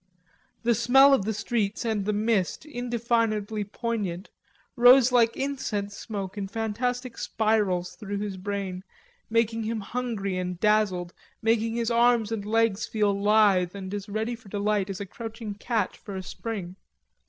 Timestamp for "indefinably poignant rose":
2.65-5.11